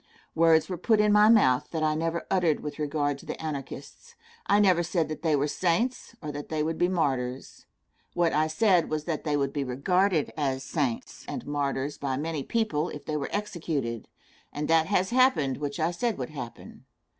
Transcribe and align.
Words 0.33 0.67
were 0.67 0.79
put 0.79 0.99
in 0.99 1.11
my 1.13 1.29
mouth 1.29 1.69
that 1.69 1.83
I 1.83 1.93
never 1.93 2.25
uttered 2.31 2.61
with 2.61 2.79
regard 2.79 3.19
to 3.19 3.25
the 3.27 3.39
Anarchists. 3.39 4.15
I 4.47 4.59
never 4.59 4.81
said 4.81 5.09
that 5.09 5.21
they 5.21 5.35
were 5.35 5.45
saints, 5.47 6.15
or 6.23 6.31
that 6.31 6.49
they 6.49 6.63
would 6.63 6.79
be 6.79 6.87
martyrs. 6.87 7.67
What 8.15 8.33
I 8.33 8.47
said 8.47 8.89
was 8.89 9.03
that 9.03 9.23
they 9.25 9.37
would 9.37 9.53
be 9.53 9.63
regarded 9.63 10.33
as 10.35 10.63
saints 10.63 11.23
and 11.27 11.45
martyrs 11.45 11.99
by 11.99 12.17
many 12.17 12.41
people 12.41 12.89
if 12.89 13.05
they 13.05 13.15
were 13.15 13.29
executed, 13.31 14.07
and 14.51 14.67
that 14.67 14.87
has 14.87 15.11
happened 15.11 15.57
which 15.57 15.79
I 15.79 15.91
said 15.91 16.17
would 16.17 16.31
happen. 16.31 16.85